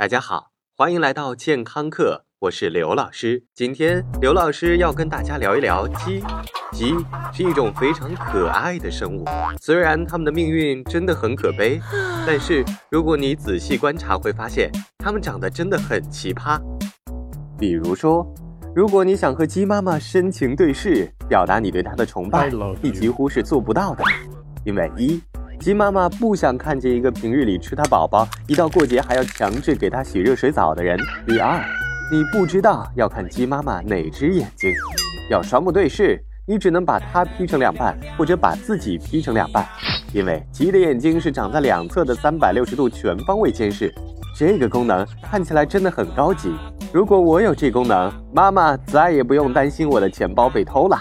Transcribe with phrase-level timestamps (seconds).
[0.00, 3.44] 大家好，欢迎来到健康课，我是刘老师。
[3.52, 6.24] 今天刘老师要跟大家聊一聊鸡。
[6.72, 6.94] 鸡
[7.34, 9.26] 是一种非常可爱的生物，
[9.60, 11.78] 虽然它们的命运真的很可悲，
[12.26, 16.58] 但是如果你仔细观察，会发现它们长得真的很奇葩。
[17.58, 18.26] 比如说，
[18.74, 24.02] 如果你想和鸡妈妈深情对视，表达你对它的崇拜，你几乎是做不到的，
[24.64, 25.20] 因为一。
[25.60, 30.98] 鸡妈妈不想看见一个平日里吃它宝宝，一到过节还要强制给它洗热水澡的人。
[31.26, 31.62] 第二，
[32.10, 34.72] 你不知道要看鸡妈妈哪只眼睛，
[35.30, 39.66] 要双目对视，你只能把它劈成两半，或者把自己劈成两半，
[40.14, 43.94] 因为鸡的眼睛是长在两侧的，三百六十度全方位监视。
[44.34, 46.50] 这个功能看起来真的很高级。
[46.90, 50.96] 如果我有这功能，妈妈再也不用担心我的钱包被偷了。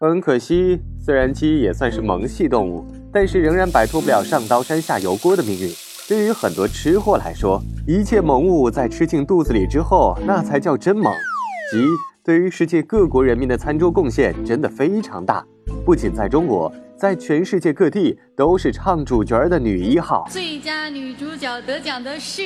[0.00, 0.80] 很可惜。
[0.98, 5.70] 虽然鸡也算是萌系动物，但是仍然摆脱不了上刀山下油锅的命运。
[6.08, 11.12] 对于很多吃货来说，一切萌物在吃进肚子里之后，那才叫真萌。
[11.70, 11.84] 鸡
[12.24, 15.44] 对于世界各国人民的餐桌贡献真的非常大，
[15.84, 20.26] 不仅在中国，在全世界各地都是唱主角的女一号。
[20.30, 22.42] 最佳女主角得奖的是。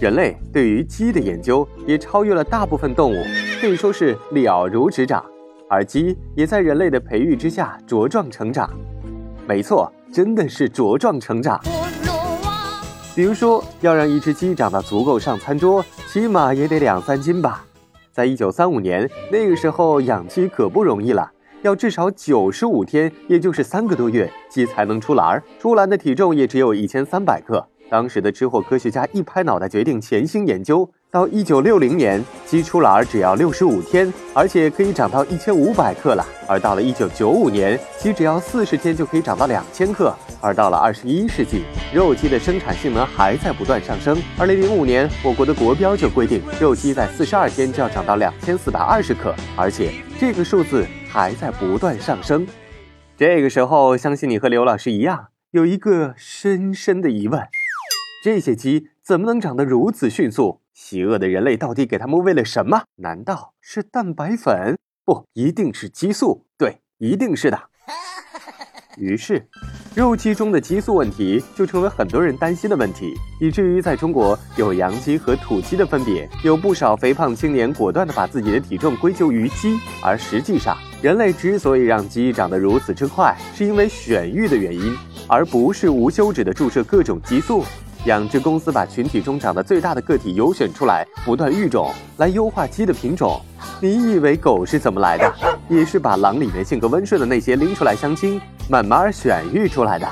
[0.00, 3.24] 人类对于鸡的研究也超越了大部分动物，
[3.60, 5.24] 可以说是了如指掌。
[5.68, 8.70] 而鸡也在人类的培育之下茁壮成长，
[9.46, 11.60] 没错，真的是茁壮成长。
[13.16, 17.64] 比如说，要让一只鸡长到足够上餐桌，起码也得两三斤吧。
[18.12, 21.28] 在一九三五年，那个时候养鸡可不容易了，
[21.62, 25.42] 要至少九十五天，也就是三个多月，鸡才能出栏。
[25.58, 27.66] 出栏的体重也只有一千三百克。
[27.90, 30.88] 当时的吃货科学家一拍脑袋，决定潜心研究。
[31.10, 36.22] 到一九六零年，鸡出栏只要六十五天，而且可以长到一千五百克了。
[36.46, 40.14] 而到了一九九五年，鸡只要四十天就可以长到两千克。
[40.40, 41.64] 而到了二十一世纪，
[41.94, 44.20] 肉鸡的生产性能还在不断上升。
[44.38, 52.46] 二零零五年，我国的国标就规定，肉鸡在四十二天就要长到两千四百二十克，而且这个数字还在不断上升。
[53.16, 57.42] 这个时候，相信你和刘老师一样，有一个深深的疑问：
[58.20, 60.60] 这些鸡怎么能长得如此迅速？
[60.74, 62.82] 邪恶的人类到底给它们喂了什么？
[62.96, 64.76] 难道是蛋白粉？
[65.04, 66.44] 不，一定是激素。
[66.56, 67.60] 对，一定是的。
[68.98, 69.46] 于是，
[69.94, 76.28] 肉鸡中的激素问题就成为很多人担心的问题，以至于在中国有洋鸡和土鸡的分别。
[76.42, 84.96] 有不少肥胖青年果断地把自己的体重归咎于鸡，而实际上，人类之所以让鸡长得如此之快，是因为选育的原因，
[85.28, 87.62] 而不是无休止地注射各种激素。
[88.04, 93.40] 养殖公司把群体中长得最大的个体优选出来，不断育种来优化鸡的品种。
[93.80, 95.32] 你以为狗是怎么来的？
[95.68, 100.08] 也是把狼里面性格温顺的那些拎出来相亲，慢慢选育出来的。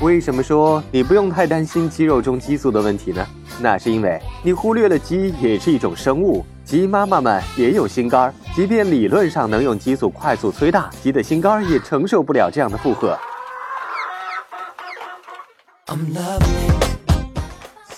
[0.00, 3.26] 为什么说你不用太担心鸡肉中激素的问题呢？
[3.60, 13.16] 那是因为你忽略了鸡也是一种生物，鸡妈妈们也有心肝儿，即便理论上能用激素快速催大，鸡的心肝儿也承受不了这样的负荷。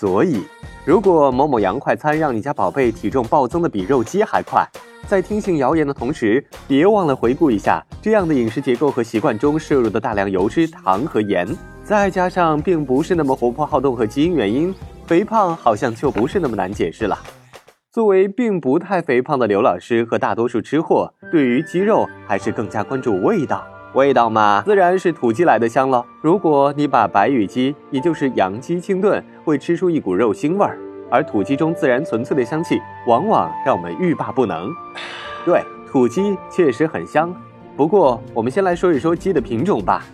[0.07, 0.41] 所以，
[0.85, 4.65] 如果某某洋快餐让你家宝贝体重暴增的比肉鸡还快，
[5.05, 11.45] 在听信谣言的同时，别忘了回顾一下这样的饮食结构和习惯中摄入的大量油脂、糖和盐，
[11.83, 14.73] 再加上并不是那么活泼好动和基因原因，
[15.09, 17.19] 肥胖好像就不是那么难解释了。
[17.91, 23.67] 作为并不太肥胖的刘老师和大多数吃货，对于鸡肉还是更加关注味道。
[23.97, 26.05] 味道嘛，自然是土鸡来的香了。
[26.21, 30.79] 如果你把白羽鸡，也就是洋鸡清炖，会吃出一股肉腥味儿，
[31.11, 34.71] 而土鸡中自然纯粹的香气，往往让我们欲罢不能。
[35.47, 37.35] 对，土鸡确实很香。
[37.75, 40.05] 不过，我们先来说一说鸡的品种吧。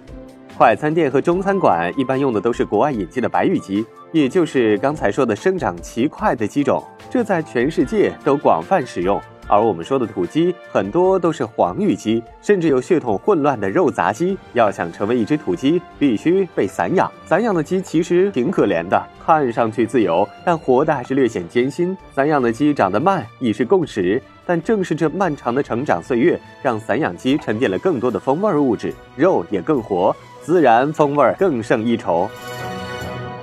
[0.56, 9.20] 快餐店和中餐馆一般用的都是国外引进的白羽鸡，也就是刚才说的生长奇快的鸡种，这在全世界都广泛使用。
[9.52, 14.34] 而我们说的土鸡很多都是黄羽鸡，甚至有血统混乱的肉杂鸡。
[14.54, 17.12] 要想成为一只土鸡，必须被散养。
[17.26, 21.94] 散养的鸡其实挺可怜的，看上去自由，但活的还是略显艰辛。
[22.14, 32.26] 散养的鸡长得慢已是共识，但正是这漫长的成长岁月，让散养鸡沉淀了更多的风味物质，肉也更活，自然风味更胜一筹。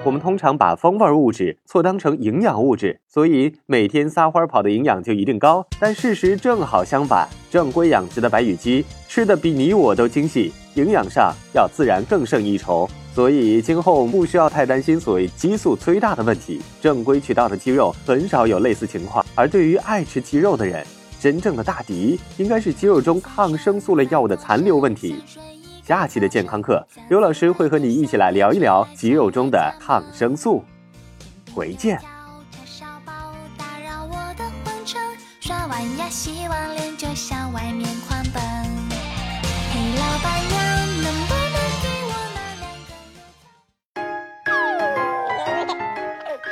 [0.06, 5.66] 我们通常把风味物质错当成营养物质，所以每天撒欢跑的营养就一定高。
[5.78, 12.90] 但事实正好相反，正规养殖的白羽鸡吃的比你我都精细，营养上要自然更胜一筹。
[13.14, 16.62] 所以今后不需要太担心所谓激素催大的问题。
[16.80, 19.24] 正规渠道的鸡肉很少有类似情况。
[19.36, 20.86] 而对于爱吃鸡肉的人，
[21.20, 25.18] 真正的大敌应该是鸡肉中抗生素类药物的残留问题。
[25.90, 30.64] 下期的健康课，刘老师会和你一起来聊一聊肌肉中的抗生素。
[31.52, 32.00] 回见。